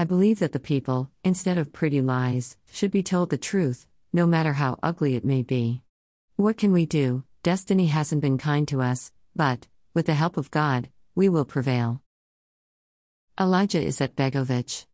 [0.00, 4.26] I believe that the people, instead of pretty lies, should be told the truth, no
[4.26, 5.82] matter how ugly it may be.
[6.36, 7.24] What can we do?
[7.42, 12.00] Destiny hasn't been kind to us, but, with the help of God, we will prevail.
[13.36, 14.86] Alija Izetbegović.